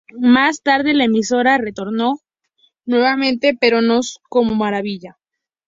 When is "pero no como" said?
3.55-4.55